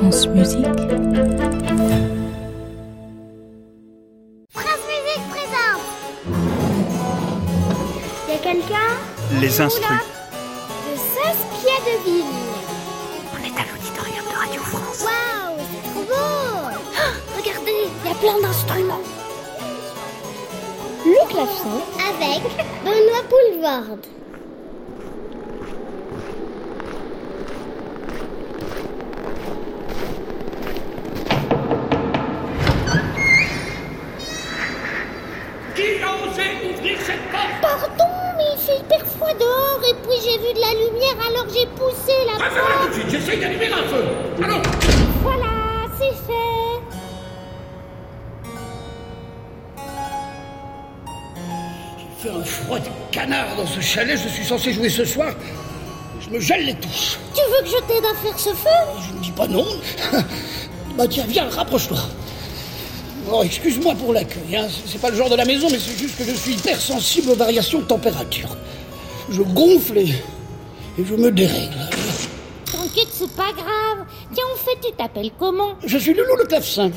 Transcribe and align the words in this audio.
France 0.00 0.26
Musique. 0.28 0.64
France 4.50 4.84
Musique 4.88 5.26
présente 5.28 5.84
Y'a 8.26 8.38
quelqu'un? 8.38 8.90
Les 9.42 9.60
instruits. 9.60 9.84
de 10.86 10.96
16 10.96 11.36
pieds 11.60 11.82
de 11.84 11.94
ville. 12.04 12.24
On 13.34 13.38
est 13.44 13.60
à 13.60 13.64
l'auditorium 13.70 14.24
de 14.24 14.36
Radio 14.38 14.62
France. 14.62 15.04
Waouh, 15.04 15.58
c'est 15.70 15.90
trop 15.90 16.04
beau 16.04 16.70
Regardez, 17.36 17.80
il 18.02 18.08
y 18.08 18.10
a 18.10 18.14
plein 18.14 18.40
d'instruments. 18.40 19.04
Le 21.04 21.28
clavecin 21.28 21.80
avec 21.98 22.42
Benoît 22.84 23.24
Poulvard. 23.28 23.98
Osé 36.32 36.42
ouvrir 36.72 36.98
cette 37.04 37.30
porte 37.30 37.60
Pardon, 37.62 38.12
mais 38.36 38.44
il 38.54 38.58
fait 38.58 38.78
hyper 38.78 39.06
froid 39.06 39.32
dehors 39.34 39.80
et 39.88 39.94
puis 39.94 40.16
j'ai 40.22 40.38
vu 40.38 40.54
de 40.54 40.60
la 40.60 40.72
lumière 40.72 41.16
alors 41.28 41.46
j'ai 41.52 41.66
poussé 41.66 42.12
la 42.26 42.38
Préférez 42.38 42.66
tout 42.66 42.78
porte. 42.78 42.88
de 42.88 42.94
suite, 42.94 43.10
j'essaye 43.10 43.40
d'allumer 43.40 43.72
un 43.72 43.84
feu. 43.88 44.04
Allons 44.44 44.62
Voilà, 45.22 45.46
c'est 45.98 46.14
fait. 46.26 46.80
Il 51.98 52.22
fait 52.22 52.30
un 52.30 52.44
froid 52.44 52.78
de 52.78 52.88
canard 53.10 53.56
dans 53.56 53.66
ce 53.66 53.80
chalet, 53.80 54.18
je 54.22 54.28
suis 54.28 54.44
censé 54.44 54.72
jouer 54.72 54.88
ce 54.90 55.04
soir. 55.04 55.32
Je 56.20 56.28
me 56.30 56.38
gèle 56.40 56.64
les 56.66 56.74
touches. 56.74 57.18
Tu 57.34 57.40
veux 57.50 57.62
que 57.64 57.68
je 57.68 57.82
t'aide 57.86 58.04
à 58.04 58.14
faire 58.14 58.38
ce 58.38 58.50
feu? 58.50 58.68
Je 59.08 59.14
ne 59.14 59.20
dis 59.20 59.32
pas 59.32 59.46
non. 59.48 59.66
bah 60.96 61.06
tiens, 61.08 61.24
viens, 61.26 61.48
rapproche-toi. 61.48 61.98
Oh, 63.32 63.42
excuse-moi 63.44 63.94
pour 63.94 64.12
l'accueil, 64.12 64.56
hein. 64.56 64.66
c'est 64.86 65.00
pas 65.00 65.10
le 65.10 65.16
genre 65.16 65.30
de 65.30 65.36
la 65.36 65.44
maison, 65.44 65.68
mais 65.70 65.78
c'est 65.78 65.96
juste 65.96 66.16
que 66.16 66.24
je 66.24 66.34
suis 66.34 66.52
hypersensible 66.54 67.30
aux 67.30 67.36
variations 67.36 67.78
de 67.80 67.84
température. 67.84 68.56
Je 69.30 69.42
gonfle 69.42 69.98
et, 69.98 70.08
et 70.98 71.04
je 71.04 71.14
me 71.14 71.30
dérègle. 71.30 71.78
T'inquiète, 72.72 73.08
c'est 73.12 73.30
pas 73.36 73.52
grave. 73.52 74.06
Tiens, 74.34 74.44
en 74.52 74.58
fait, 74.58 74.88
tu 74.88 74.92
t'appelles 74.96 75.30
comment? 75.38 75.74
Je 75.84 75.96
suis 75.98 76.12
Loulou 76.12 76.34
le 76.38 76.44
clavecin. 76.44 76.90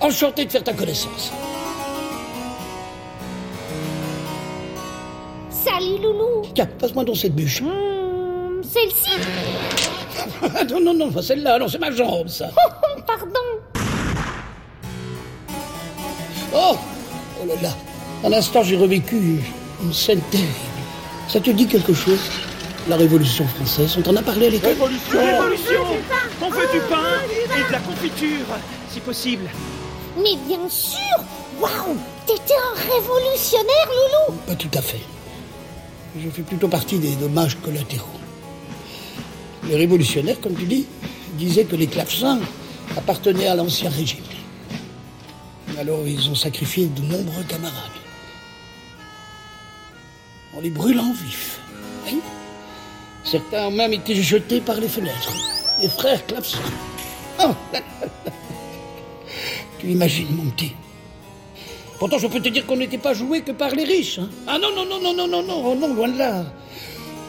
Enchanté 0.00 0.46
de 0.46 0.50
faire 0.50 0.64
ta 0.64 0.72
connaissance. 0.72 1.30
Salut, 5.50 5.98
Loulou. 6.02 6.42
Tiens, 6.54 6.68
passe-moi 6.78 7.04
donc 7.04 7.16
cette 7.18 7.34
bûche. 7.34 7.60
Hmm, 7.60 8.62
Celle-ci? 8.62 9.10
Non, 10.70 10.80
non, 10.80 10.94
non, 10.94 11.10
pas 11.10 11.22
celle-là, 11.22 11.58
non, 11.58 11.68
c'est 11.68 11.78
ma 11.78 11.90
jambe, 11.90 12.28
ça. 12.28 12.48
Oh. 16.54 16.76
Oh 16.76 16.78
Oh 17.42 17.46
là 17.46 17.54
là 17.62 17.74
À 18.24 18.28
l'instant, 18.28 18.62
j'ai 18.62 18.76
revécu 18.76 19.40
une 19.82 19.92
scène 19.92 20.20
terrible. 20.30 20.48
Ça 21.28 21.40
te 21.40 21.50
dit 21.50 21.66
quelque 21.66 21.92
chose 21.92 22.20
La 22.88 22.96
Révolution 22.96 23.46
française, 23.48 23.94
on 23.98 24.02
t'en 24.02 24.14
a 24.16 24.22
parlé 24.22 24.46
à 24.46 24.50
l'école? 24.50 24.70
Révolution 24.72 25.18
Révolution 25.20 25.82
On 26.42 26.50
veut 26.50 26.68
du 26.72 26.80
pain 26.88 27.02
et 27.34 27.66
de 27.68 27.72
la 27.72 27.78
confiture, 27.80 28.46
si 28.90 29.00
possible. 29.00 29.50
Mais 30.22 30.36
bien 30.46 30.68
sûr 30.68 30.98
Waouh 31.60 31.96
T'étais 32.26 32.54
un 32.54 32.94
révolutionnaire, 32.94 33.88
Loulou 34.28 34.38
Pas 34.46 34.54
tout 34.54 34.70
à 34.74 34.80
fait. 34.80 35.00
Je 36.18 36.28
fais 36.30 36.42
plutôt 36.42 36.68
partie 36.68 36.98
des 36.98 37.10
dommages 37.16 37.56
collatéraux. 37.62 38.06
Les 39.68 39.76
révolutionnaires, 39.76 40.40
comme 40.40 40.54
tu 40.54 40.64
dis, 40.64 40.86
disaient 41.34 41.64
que 41.64 41.74
les 41.76 41.86
clavecins 41.88 42.38
appartenaient 42.96 43.48
à 43.48 43.54
l'ancien 43.56 43.90
régime. 43.90 44.22
Alors 45.78 46.06
ils 46.06 46.30
ont 46.30 46.34
sacrifié 46.34 46.86
de 46.86 47.02
nombreux 47.02 47.42
camarades. 47.44 47.90
En 50.56 50.60
les 50.60 50.70
brûlant 50.70 51.12
vifs. 51.12 51.58
Oui. 52.06 52.20
Certains 53.24 53.66
ont 53.66 53.70
même 53.70 53.92
été 53.92 54.14
jetés 54.14 54.60
par 54.60 54.76
les 54.76 54.88
fenêtres. 54.88 55.32
Les 55.80 55.88
frères 55.88 56.22
là, 56.30 56.38
là. 57.38 57.54
Tu 59.80 59.90
imagines, 59.90 60.28
mon 60.30 60.50
Pourtant, 61.98 62.18
je 62.18 62.26
peux 62.26 62.40
te 62.40 62.48
dire 62.48 62.66
qu'on 62.66 62.76
n'était 62.76 62.98
pas 62.98 63.14
joué 63.14 63.42
que 63.42 63.52
par 63.52 63.70
les 63.70 63.84
riches. 63.84 64.18
hein. 64.18 64.28
Ah 64.46 64.58
non, 64.58 64.74
non, 64.74 64.84
non, 64.86 65.00
non, 65.00 65.14
non, 65.14 65.26
non, 65.28 65.42
non, 65.42 65.62
oh 65.64 65.74
non, 65.74 65.94
loin 65.94 66.08
de 66.08 66.18
là. 66.18 66.44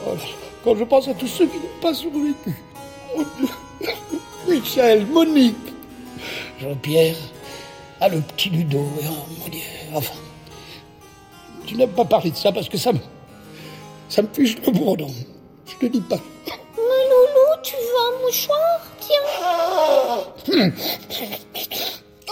Oh, 0.08 0.12
quand 0.64 0.76
je 0.76 0.84
pense 0.84 1.08
à 1.08 1.14
tous 1.14 1.28
ceux 1.28 1.48
qui 1.48 1.58
n'ont 1.58 1.80
pas 1.82 1.94
survécu. 1.94 2.56
Michel, 4.50 5.06
Monique, 5.08 5.56
Jean-Pierre, 6.62 7.16
ah, 8.02 8.10
le 8.10 8.20
petit 8.22 8.50
Ludo, 8.50 8.80
et, 9.02 9.06
oh 9.10 9.26
mon 9.40 9.50
Dieu, 9.50 9.62
enfin. 9.94 10.14
Tu 11.66 11.76
n'aimes 11.76 11.92
pas 11.92 12.06
parler 12.06 12.32
de 12.32 12.36
ça 12.36 12.52
parce 12.52 12.70
que 12.70 12.78
ça 12.78 12.92
me. 12.94 13.00
Ça 14.10 14.22
me 14.22 14.28
fiche 14.32 14.58
le 14.66 14.72
bourdon. 14.72 15.12
Je 15.66 15.76
te 15.88 15.92
dis 15.92 16.02
pas. 16.02 16.20
Mais 16.46 17.10
Loulou, 17.10 17.62
tu 17.64 17.74
veux 17.74 18.02
un 18.08 18.26
mouchoir? 18.26 18.82
Tiens. 19.00 20.72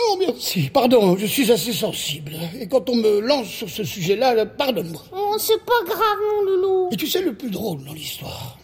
Oh, 0.05 0.17
merci. 0.19 0.69
Pardon, 0.69 1.15
je 1.17 1.25
suis 1.25 1.49
assez 1.51 1.71
sensible. 1.71 2.33
Et 2.59 2.67
quand 2.67 2.89
on 2.89 2.95
me 2.95 3.21
lance 3.21 3.47
sur 3.47 3.69
ce 3.69 3.83
sujet-là, 3.83 4.33
là, 4.33 4.45
pardonne-moi. 4.45 5.01
Oh, 5.15 5.35
c'est 5.37 5.63
pas 5.63 5.81
grave, 5.85 6.17
mon 6.35 6.41
Loulou. 6.41 6.89
Et 6.91 6.97
tu 6.97 7.07
sais 7.07 7.21
le 7.21 7.33
plus 7.33 7.49
drôle 7.49 7.83
dans 7.85 7.93
l'histoire 7.93 8.57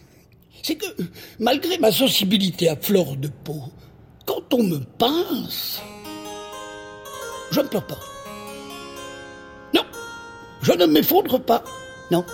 C'est 0.62 0.74
que, 0.74 0.84
malgré 1.38 1.78
ma 1.78 1.92
sensibilité 1.92 2.68
à 2.68 2.76
fleur 2.76 3.16
de 3.16 3.28
peau, 3.28 3.62
quand 4.26 4.52
on 4.52 4.64
me 4.64 4.78
pince, 4.98 5.80
je 7.50 7.60
ne 7.60 7.66
pleure 7.66 7.82
pas. 7.82 7.98
Non, 9.74 9.82
je 10.62 10.72
ne 10.72 10.86
m'effondre 10.86 11.40
pas. 11.40 11.62
Non. 12.10 12.24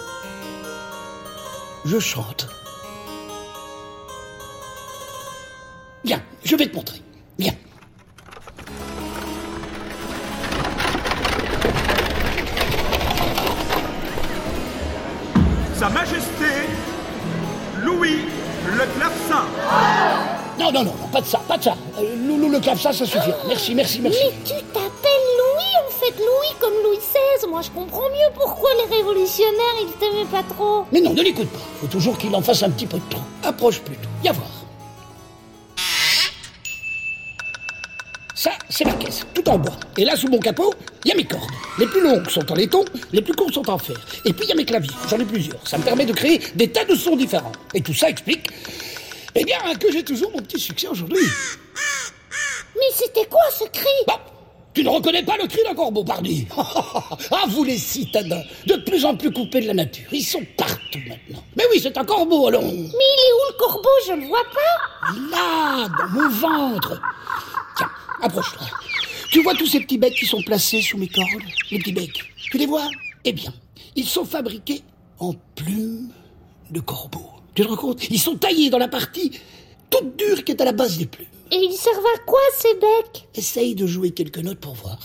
Je 1.84 1.98
chante. 1.98 2.48
Viens, 6.04 6.20
je 6.44 6.56
vais 6.56 6.66
te 6.66 6.74
montrer. 6.76 7.00
Viens. 7.38 7.54
Sa 15.74 15.88
Majesté, 15.90 16.46
Louis 17.82 18.20
le 18.66 18.84
clavecin. 18.96 19.44
Non, 20.58 20.72
non, 20.72 20.84
non, 20.84 20.94
pas 21.12 21.20
de 21.20 21.26
ça, 21.26 21.38
pas 21.46 21.58
de 21.58 21.64
ça. 21.64 21.76
Euh, 21.98 22.16
Loulou 22.26 22.48
le 22.48 22.60
clavecin, 22.60 22.92
ça 22.92 23.04
suffira. 23.04 23.36
Merci, 23.46 23.74
merci, 23.74 24.00
merci. 24.00 24.18
Mais 24.24 24.34
tu 24.44 24.64
t'appelles 24.72 24.85
Moi, 27.48 27.62
je 27.62 27.70
comprends 27.70 28.08
mieux 28.10 28.32
pourquoi 28.34 28.68
les 28.74 28.96
révolutionnaires, 28.96 29.76
ils 29.80 29.92
t'aimaient 29.98 30.30
pas 30.30 30.42
trop. 30.42 30.84
Mais 30.92 31.00
non, 31.00 31.14
ne 31.14 31.22
l'écoute 31.22 31.48
pas. 31.48 31.58
Faut 31.80 31.86
toujours 31.86 32.18
qu'il 32.18 32.34
en 32.34 32.42
fasse 32.42 32.62
un 32.62 32.70
petit 32.70 32.86
peu 32.86 32.98
de 32.98 33.08
trop. 33.08 33.22
Approche 33.44 33.80
plutôt. 33.80 34.08
Viens 34.20 34.32
voir. 34.32 34.50
Ça, 38.34 38.50
c'est 38.68 38.84
ma 38.84 38.92
caisse, 38.94 39.24
tout 39.32 39.48
en 39.48 39.58
bois. 39.58 39.76
Et 39.96 40.04
là, 40.04 40.16
sous 40.16 40.28
mon 40.28 40.38
capot, 40.38 40.74
il 41.04 41.08
y 41.08 41.12
a 41.12 41.16
mes 41.16 41.24
cordes. 41.24 41.48
Les 41.78 41.86
plus 41.86 42.02
longues 42.02 42.28
sont 42.28 42.50
en 42.52 42.54
laiton, 42.54 42.84
les 43.12 43.22
plus 43.22 43.34
courtes 43.34 43.54
sont 43.54 43.70
en 43.70 43.78
fer. 43.78 43.96
Et 44.24 44.32
puis, 44.32 44.44
il 44.44 44.48
y 44.50 44.52
a 44.52 44.56
mes 44.56 44.66
claviers. 44.66 44.90
J'en 45.08 45.18
ai 45.18 45.24
plusieurs. 45.24 45.66
Ça 45.66 45.78
me 45.78 45.82
permet 45.82 46.04
de 46.04 46.12
créer 46.12 46.42
des 46.56 46.70
tas 46.70 46.84
de 46.84 46.94
sons 46.94 47.16
différents. 47.16 47.52
Et 47.72 47.80
tout 47.80 47.94
ça 47.94 48.10
explique, 48.10 48.50
eh 49.34 49.44
bien, 49.44 49.58
que 49.80 49.90
j'ai 49.90 50.02
toujours 50.02 50.30
mon 50.32 50.42
petit 50.42 50.60
succès 50.60 50.88
aujourd'hui. 50.88 51.24
Mais 52.74 52.92
c'était 52.92 53.26
quoi 53.26 53.40
ce 53.50 53.64
cri? 53.64 53.88
Bon, 54.06 54.15
tu 54.76 54.84
ne 54.84 54.90
reconnais 54.90 55.22
pas 55.22 55.38
le 55.38 55.46
cri 55.46 55.60
d'un 55.64 55.74
corbeau, 55.74 56.04
pardi 56.04 56.46
Ah, 57.30 57.44
vous 57.48 57.64
les 57.64 57.78
citadins, 57.78 58.42
de 58.66 58.74
plus 58.74 59.06
en 59.06 59.16
plus 59.16 59.32
coupés 59.32 59.62
de 59.62 59.68
la 59.68 59.72
nature. 59.72 60.04
Ils 60.12 60.22
sont 60.22 60.42
partout 60.54 60.98
maintenant. 61.08 61.42
Mais 61.56 61.64
oui, 61.72 61.80
c'est 61.82 61.96
un 61.96 62.04
corbeau, 62.04 62.48
allons. 62.48 62.60
Mais 62.60 62.68
il 62.68 62.82
est 62.82 63.32
où 63.32 63.52
le 63.52 63.58
corbeau? 63.58 63.88
Je 64.06 64.12
le 64.12 64.26
vois 64.26 64.44
pas. 64.52 65.14
Là, 65.30 65.88
dans 65.98 66.08
mon 66.10 66.28
ventre. 66.28 67.00
Tiens, 67.78 67.88
approche-toi. 68.20 68.66
Tu 69.30 69.42
vois 69.42 69.54
tous 69.54 69.66
ces 69.66 69.80
petits 69.80 69.96
becs 69.96 70.12
qui 70.12 70.26
sont 70.26 70.42
placés 70.42 70.82
sous 70.82 70.98
mes 70.98 71.08
cordes 71.08 71.42
Les 71.70 71.78
petits 71.78 71.94
becs. 71.94 72.34
Tu 72.50 72.58
les 72.58 72.66
vois? 72.66 72.86
Eh 73.24 73.32
bien, 73.32 73.54
ils 73.94 74.06
sont 74.06 74.26
fabriqués 74.26 74.82
en 75.20 75.32
plumes 75.54 76.10
de 76.70 76.80
corbeau. 76.80 77.30
Tu 77.54 77.62
te 77.62 77.68
rends 77.68 77.76
compte? 77.76 78.10
Ils 78.10 78.20
sont 78.20 78.36
taillés 78.36 78.68
dans 78.68 78.76
la 78.76 78.88
partie 78.88 79.40
toute 79.90 80.16
dure 80.16 80.44
qui 80.44 80.52
est 80.52 80.60
à 80.60 80.64
la 80.64 80.72
base 80.72 80.98
des 80.98 81.06
plumes. 81.06 81.26
Et 81.52 81.56
ils 81.56 81.76
servent 81.76 82.04
à 82.16 82.18
quoi 82.26 82.40
ces 82.56 82.74
becs? 82.74 83.28
Essaye 83.34 83.74
de 83.74 83.86
jouer 83.86 84.10
quelques 84.10 84.38
notes 84.38 84.58
pour 84.58 84.74
voir. 84.74 84.98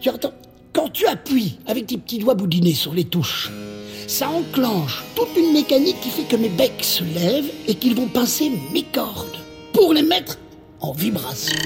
Tu 0.00 0.10
entends 0.10 0.32
Quand 0.72 0.88
tu 0.90 1.06
appuies 1.06 1.58
avec 1.66 1.86
tes 1.88 1.98
petits 1.98 2.18
doigts 2.18 2.34
boudinés 2.34 2.74
sur 2.74 2.94
les 2.94 3.04
touches, 3.04 3.50
ça 4.06 4.28
enclenche 4.28 5.02
toute 5.16 5.36
une 5.36 5.52
mécanique 5.52 6.00
qui 6.00 6.10
fait 6.10 6.22
que 6.22 6.36
mes 6.36 6.48
becs 6.48 6.84
se 6.84 7.02
lèvent 7.02 7.50
et 7.66 7.74
qu'ils 7.74 7.96
vont 7.96 8.06
pincer 8.06 8.52
mes 8.72 8.84
cordes 8.84 9.36
pour 9.72 9.92
les 9.92 10.02
mettre 10.02 10.38
en 10.80 10.92
vibration. 10.92 11.56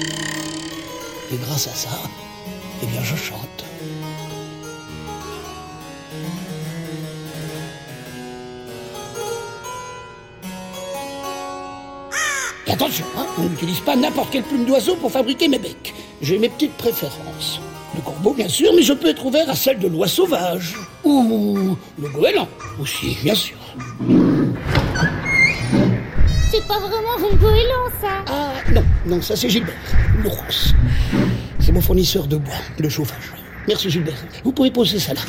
Et 1.31 1.37
grâce 1.37 1.67
à 1.67 1.75
ça, 1.75 1.89
eh 2.81 2.85
bien 2.85 3.03
je 3.03 3.15
chante. 3.15 3.65
Et 12.67 12.71
attention, 12.71 13.05
hein, 13.17 13.25
on 13.37 13.43
n'utilise 13.43 13.79
pas 13.79 13.95
n'importe 13.95 14.31
quelle 14.31 14.43
plume 14.43 14.65
d'oiseau 14.65 14.95
pour 14.95 15.11
fabriquer 15.11 15.47
mes 15.47 15.59
becs. 15.59 15.93
J'ai 16.21 16.37
mes 16.37 16.49
petites 16.49 16.73
préférences. 16.73 17.59
Le 17.95 18.01
corbeau, 18.01 18.33
bien 18.33 18.47
sûr, 18.47 18.71
mais 18.75 18.83
je 18.83 18.93
peux 18.93 19.09
être 19.09 19.25
ouvert 19.25 19.49
à 19.49 19.55
celle 19.55 19.79
de 19.79 19.87
l'oie 19.87 20.07
sauvage. 20.07 20.75
Ou 21.03 21.75
le 21.99 22.07
goéland, 22.09 22.47
aussi, 22.79 23.17
bien 23.23 23.35
sûr. 23.35 23.57
C'est 26.51 26.65
pas 26.67 26.79
vraiment 26.79 27.17
un 27.17 27.35
goéland, 27.35 27.89
ça 27.99 28.23
Ah 28.27 28.71
non, 28.71 28.83
non, 29.05 29.21
ça 29.21 29.35
c'est 29.35 29.49
Gilbert, 29.49 29.73
l'ours. 30.23 30.73
C'est 31.61 31.71
mon 31.71 31.81
fournisseur 31.81 32.25
de 32.25 32.37
bois, 32.37 32.53
de 32.79 32.89
chauffage. 32.89 33.33
Merci 33.67 33.89
Gilbert. 33.89 34.17
Vous 34.43 34.51
pouvez 34.51 34.71
poser 34.71 34.97
ça 34.97 35.13
là. 35.13 35.21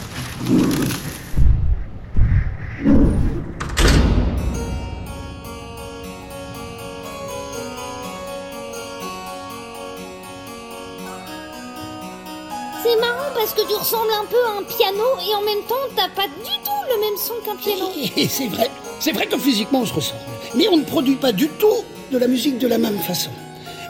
C'est 12.83 12.97
marrant 12.99 13.31
parce 13.35 13.53
que 13.53 13.69
tu 13.69 13.75
ressembles 13.75 14.11
un 14.19 14.25
peu 14.25 14.37
à 14.37 14.59
un 14.59 14.63
piano 14.63 15.05
et 15.29 15.35
en 15.35 15.43
même 15.43 15.63
temps, 15.69 15.75
t'as 15.95 16.09
pas 16.09 16.27
du 16.29 16.55
tout 16.65 16.95
le 16.95 17.01
même 17.01 17.19
son 17.19 17.35
qu'un 17.45 17.57
piano. 17.57 17.91
Et 18.17 18.27
c'est 18.27 18.49
vrai, 18.49 18.71
c'est 19.01 19.13
vrai 19.13 19.27
que 19.27 19.37
physiquement 19.37 19.81
on 19.81 19.87
se 19.87 19.93
ressemble. 19.93 20.21
Mais 20.55 20.67
on 20.69 20.79
ne 20.79 20.85
produit 20.85 21.17
pas 21.17 21.33
du 21.33 21.49
tout 21.49 21.85
de 22.11 22.17
la 22.17 22.27
musique 22.27 22.59
de 22.59 22.67
la 22.69 22.79
même 22.79 22.99
façon. 23.01 23.31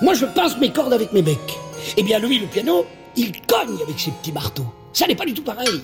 Moi 0.02 0.14
je 0.14 0.26
pince 0.26 0.58
mes 0.58 0.72
cordes 0.72 0.92
avec 0.92 1.12
mes 1.12 1.22
becs. 1.22 1.58
Eh 1.96 2.02
bien 2.02 2.19
lui, 2.19 2.38
le 2.38 2.46
piano, 2.46 2.87
il 3.17 3.32
cogne 3.43 3.81
avec 3.82 3.99
ses 3.99 4.11
petits 4.11 4.32
marteaux. 4.32 4.67
Ça 4.93 5.06
n'est 5.06 5.14
pas 5.14 5.25
du 5.25 5.34
tout 5.34 5.43
pareil. 5.43 5.81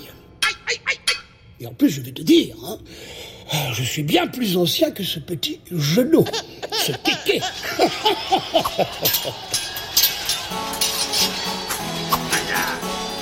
Et 1.60 1.66
en 1.66 1.72
plus, 1.72 1.90
je 1.90 2.00
vais 2.00 2.12
te 2.12 2.22
dire, 2.22 2.54
hein, 2.64 2.78
je 3.72 3.82
suis 3.82 4.02
bien 4.02 4.26
plus 4.26 4.56
ancien 4.56 4.90
que 4.90 5.02
ce 5.02 5.18
petit 5.18 5.60
genou, 5.72 6.24
ce 6.72 6.92
kéké. 6.92 7.40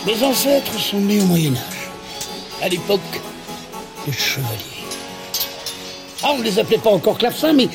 Mes 0.06 0.22
ancêtres 0.22 0.79
sont 0.79 1.00
nés 1.00 1.20
au 1.20 1.25
Moyen 1.25 1.52
Âge, 1.52 1.90
à 2.62 2.69
l'époque 2.69 3.00
des 4.06 4.12
chevaliers. 4.12 4.76
Ah, 6.22 6.32
on 6.34 6.38
ne 6.38 6.44
les 6.44 6.58
appelait 6.58 6.79
pas 6.79 6.90
encore 6.90 7.19
clavecins, 7.19 7.52
mais 7.52 7.69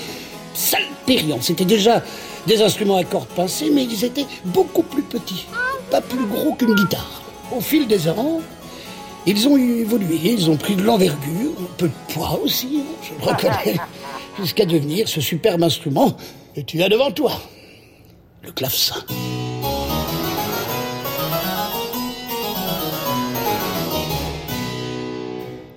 salpérions. 0.54 1.42
C'était 1.42 1.66
déjà 1.66 2.04
des 2.48 2.62
instruments 2.62 2.98
à 2.98 3.04
cordes 3.04 3.28
pincées, 3.30 3.70
mais 3.72 3.84
ils 3.84 4.04
étaient 4.04 4.26
beaucoup 4.46 4.84
plus 4.84 5.04
petits, 5.04 5.46
pas 5.90 6.02
plus 6.02 6.26
gros 6.26 6.54
qu'une 6.54 6.76
guitare. 6.76 7.22
Au 7.56 7.62
fil 7.62 7.88
des 7.88 8.10
ans, 8.10 8.42
ils 9.26 9.48
ont 9.48 9.58
évolué, 9.58 10.20
ils 10.24 10.50
ont 10.50 10.58
pris 10.58 10.76
de 10.76 10.84
l'envergure, 10.84 11.52
un 11.60 11.76
peu 11.78 11.88
de 11.88 12.14
poids 12.14 12.40
aussi, 12.44 12.82
hein, 12.82 12.96
je 13.04 13.26
le 13.26 13.32
reconnais, 13.32 13.78
jusqu'à 14.40 14.66
devenir 14.66 15.08
ce 15.08 15.22
superbe 15.22 15.64
instrument 15.64 16.16
que 16.56 16.62
tu 16.62 16.82
as 16.82 16.90
devant 16.90 17.12
toi, 17.12 17.34
le 18.44 18.52
clavecin. 18.52 18.96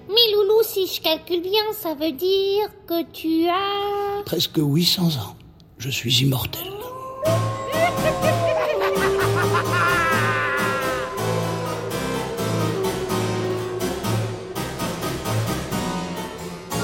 Mais 0.08 0.32
Loulou, 0.32 0.62
si 0.62 0.86
je 0.86 1.00
calcule 1.02 1.42
bien, 1.42 1.62
ça 1.78 1.94
veut 1.94 2.12
dire 2.12 2.70
que 2.86 3.04
tu 3.12 3.46
as... 3.48 4.22
Presque 4.24 4.56
800 4.56 5.02
ans. 5.02 5.36
Je 5.84 5.90
suis 5.90 6.22
immortel. 6.22 6.62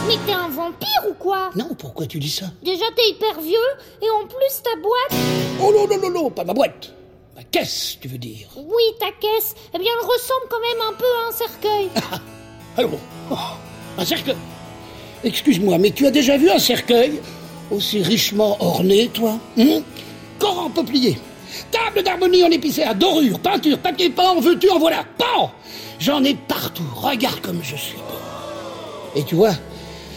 Mais 0.07 0.19
t'es 0.27 0.33
un 0.33 0.49
vampire 0.51 0.87
ou 1.09 1.15
quoi 1.15 1.49
Non, 1.57 1.75
pourquoi 1.79 2.05
tu 2.05 2.19
dis 2.19 2.29
ça 2.29 2.51
Déjà, 2.63 2.85
t'es 2.95 3.09
hyper 3.09 3.41
vieux 3.41 3.57
et 4.03 4.11
en 4.23 4.27
plus, 4.27 4.63
ta 4.63 4.77
boîte... 4.83 5.19
Oh 5.63 5.73
non, 5.73 5.89
non, 5.89 5.99
non, 6.03 6.11
non, 6.11 6.31
pas 6.31 6.45
ma 6.45 6.53
boîte. 6.53 6.93
Ma 7.35 7.43
caisse, 7.45 7.97
tu 8.03 8.07
veux 8.07 8.19
dire. 8.19 8.49
Oui, 8.55 8.83
ta 8.99 9.13
caisse, 9.13 9.55
eh 9.73 9.79
bien, 9.79 9.93
elle 9.99 10.07
ressemble 10.07 10.45
quand 10.51 10.61
même 10.61 10.89
un 10.91 10.93
peu 10.93 11.07
à 11.07 11.29
un 11.31 11.33
cercueil. 11.33 11.89
Alors, 12.77 13.01
oh, 13.31 13.35
un 13.97 14.05
cercueil. 14.05 14.37
Excuse-moi, 15.25 15.79
mais 15.79 15.91
tu 15.91 16.07
as 16.07 16.11
déjà 16.11 16.37
vu 16.37 16.51
un 16.51 16.59
cercueil? 16.59 17.19
Aussi 17.71 18.03
richement 18.03 18.57
orné, 18.61 19.09
toi 19.09 19.39
hein 19.59 19.81
Corps 20.39 20.67
en 20.67 20.71
peuplier, 20.71 21.19
table 21.71 22.03
d'harmonie 22.03 22.43
en 22.45 22.51
épicéa, 22.51 22.95
dorure, 22.95 23.39
peinture, 23.41 23.79
papier 23.79 24.11
peint, 24.11 24.31
en 24.31 24.41
veux-tu, 24.41 24.71
en 24.71 24.79
voilà, 24.79 25.05
pan 25.19 25.53
J'en 25.99 26.25
ai 26.25 26.35
partout, 26.35 26.85
regarde 26.97 27.41
comme 27.41 27.61
je 27.63 27.77
suis 27.77 27.97
beau. 27.97 29.17
Et 29.17 29.23
tu 29.23 29.35
vois, 29.35 29.53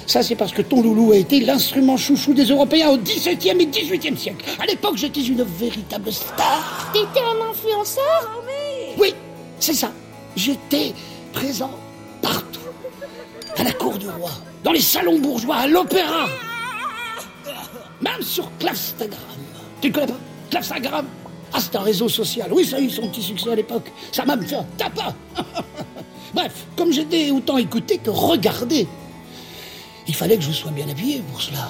ça 0.07 0.23
c'est 0.23 0.35
parce 0.35 0.53
que 0.53 0.61
ton 0.61 0.81
loulou 0.81 1.11
a 1.11 1.17
été 1.17 1.41
l'instrument 1.41 1.97
chouchou 1.97 2.33
des 2.33 2.45
Européens 2.45 2.91
au 2.91 2.97
XVIIe 2.97 3.61
et 3.61 3.65
XVIIIe 3.65 4.17
siècle. 4.17 4.45
À 4.61 4.65
l'époque, 4.65 4.95
j'étais 4.95 5.21
une 5.21 5.43
véritable 5.43 6.11
star. 6.13 6.91
T'étais 6.93 7.25
un 7.25 7.49
influenceur 7.49 8.41
Oui, 8.97 9.13
c'est 9.59 9.73
ça. 9.73 9.91
J'étais 10.37 10.93
présent 11.33 11.71
partout. 12.21 12.61
À 13.57 13.63
la 13.63 13.73
cour 13.73 13.97
du 13.97 14.07
roi, 14.07 14.31
dans 14.63 14.71
les 14.71 14.81
salons 14.81 15.19
bourgeois, 15.19 15.57
à 15.57 15.67
l'opéra. 15.67 16.27
Même 18.01 18.21
sur 18.21 18.49
Clastagram. 18.57 19.19
Tu 19.81 19.91
connais 19.91 20.07
pas 20.07 20.19
Clastagram 20.49 21.05
Ah, 21.53 21.59
c'est 21.59 21.75
un 21.75 21.81
réseau 21.81 22.09
social. 22.09 22.51
Oui, 22.51 22.65
ça 22.65 22.77
a 22.77 22.79
eu 22.79 22.89
son 22.89 23.07
petit 23.07 23.21
succès 23.21 23.51
à 23.51 23.55
l'époque. 23.55 23.91
Ça 24.11 24.25
m'a 24.25 24.37
fait 24.37 24.55
un 24.55 24.65
tapas. 24.77 25.13
Bref, 26.33 26.65
comme 26.75 26.91
j'étais 26.91 27.31
autant 27.31 27.57
écouté 27.57 27.97
que 27.97 28.09
regardé, 28.09 28.87
il 30.07 30.15
fallait 30.15 30.37
que 30.37 30.43
je 30.43 30.51
sois 30.51 30.71
bien 30.71 30.89
habillé 30.89 31.21
pour 31.31 31.41
cela. 31.41 31.69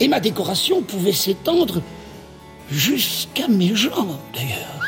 Et 0.00 0.08
ma 0.08 0.20
décoration 0.20 0.82
pouvait 0.82 1.12
s'étendre 1.12 1.80
jusqu'à 2.70 3.48
mes 3.48 3.74
jambes, 3.74 4.16
d'ailleurs. 4.34 4.80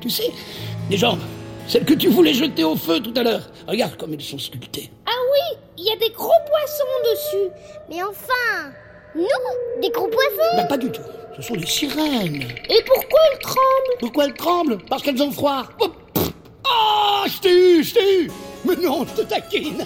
Tu 0.00 0.10
sais, 0.10 0.32
les 0.90 0.96
jambes, 0.96 1.20
celles 1.68 1.84
que 1.84 1.94
tu 1.94 2.08
voulais 2.08 2.34
jeter 2.34 2.64
au 2.64 2.76
feu 2.76 3.00
tout 3.00 3.12
à 3.16 3.22
l'heure. 3.22 3.42
Regarde 3.66 3.96
comme 3.96 4.14
elles 4.14 4.22
sont 4.22 4.38
sculptées. 4.38 4.90
Ah 5.06 5.10
oui, 5.32 5.58
il 5.78 5.84
y 5.84 5.90
a 5.92 5.96
des 5.96 6.10
gros 6.10 6.30
poissons 6.48 6.84
dessus. 7.12 7.50
Mais 7.90 8.02
enfin 8.02 8.72
Non 9.14 9.80
Des 9.80 9.90
gros 9.90 10.08
poissons 10.08 10.56
Ben, 10.56 10.66
pas 10.66 10.78
du 10.78 10.90
tout. 10.90 11.02
Ce 11.36 11.42
sont 11.42 11.54
des 11.54 11.66
sirènes. 11.66 12.42
Et 12.68 12.82
pourquoi 12.84 13.20
elles 13.32 13.38
tremblent? 13.38 13.98
Pourquoi 14.00 14.24
elles 14.24 14.34
tremblent? 14.34 14.78
Parce 14.88 15.02
qu'elles 15.02 15.22
ont 15.22 15.30
froid. 15.30 15.64
Oh. 15.80 15.88
Ah, 16.68 17.24
je 17.26 17.38
t'ai 17.38 17.52
eu, 17.52 17.84
je 17.84 17.94
t'ai 17.94 18.22
eu. 18.22 18.30
Mais 18.64 18.76
non, 18.76 19.06
je 19.06 19.22
te 19.22 19.26
taquine. 19.28 19.84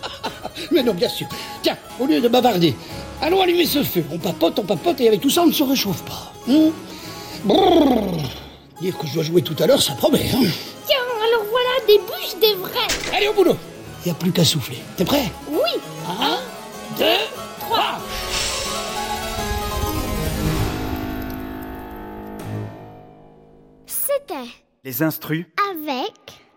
Mais 0.70 0.82
non, 0.82 0.94
bien 0.94 1.08
sûr. 1.08 1.26
Tiens, 1.62 1.76
au 2.00 2.06
lieu 2.06 2.20
de 2.20 2.28
bavarder, 2.28 2.74
allons 3.20 3.42
allumer 3.42 3.66
ce 3.66 3.82
feu. 3.82 4.04
On 4.12 4.18
papote, 4.18 4.58
on 4.58 4.62
papote, 4.64 5.00
et 5.00 5.08
avec 5.08 5.20
tout 5.20 5.30
ça, 5.30 5.42
on 5.42 5.46
ne 5.46 5.52
se 5.52 5.62
réchauffe 5.62 6.02
pas. 6.04 6.32
Brrr. 7.44 8.16
Dire 8.80 8.96
que 8.96 9.06
je 9.06 9.14
dois 9.14 9.22
jouer 9.24 9.42
tout 9.42 9.56
à 9.62 9.66
l'heure, 9.66 9.82
ça 9.82 9.94
promet. 9.94 10.20
Hein 10.34 10.46
Tiens, 10.86 10.96
des 11.88 11.98
bûches 11.98 12.36
des 12.40 12.54
vrais. 12.54 13.16
Allez, 13.16 13.28
au 13.28 13.32
boulot. 13.32 13.56
Il 14.04 14.08
n'y 14.08 14.12
a 14.12 14.14
plus 14.14 14.30
qu'à 14.30 14.44
souffler. 14.44 14.78
T'es 14.96 15.04
prêt? 15.04 15.32
Oui. 15.50 15.80
Un, 16.08 16.38
deux, 16.98 17.24
trois. 17.60 17.98
C'était 23.86 24.48
Les 24.84 25.02
instrus 25.02 25.46
avec 25.70 26.12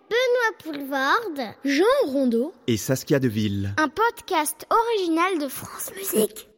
Benoît 0.10 0.58
Poulvorde, 0.64 1.54
Jean 1.64 1.84
Rondeau, 2.12 2.54
et 2.68 2.78
Saskia 2.78 3.20
Deville. 3.20 3.74
un 3.78 3.88
podcast 3.88 4.68
original 4.70 5.40
de 5.40 5.48
France 5.48 5.92
Musique. 5.96 6.50